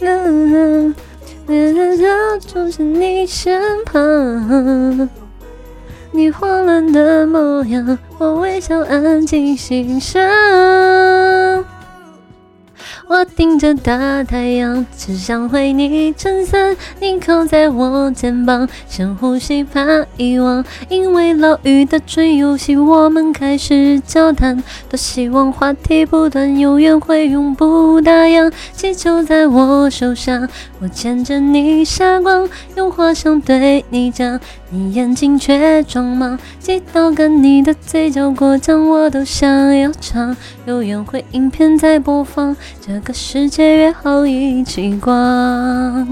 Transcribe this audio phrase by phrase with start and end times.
[0.00, 0.94] 嗯，
[2.40, 5.08] 就在你身旁。
[6.12, 10.22] 你慌乱的模样，我微笑安静欣赏。
[13.08, 16.76] 我盯着大太阳，只想为你撑伞。
[17.00, 19.80] 你靠在我肩膀，深呼吸怕
[20.16, 20.64] 遗忘。
[20.88, 24.60] 因为老雨的追游戏，我们开始交谈。
[24.88, 28.52] 多希望话题不断，永远会永不打烊。
[28.72, 30.48] 气球在我手上，
[30.80, 36.36] 我牵着你下光，用话想对你讲，你眼睛却装忙。
[36.58, 40.36] 激到跟你的嘴角过奖，我都想要唱。
[40.66, 42.56] 有缘会影片在播放。
[42.84, 46.05] 这个世界约好一起逛。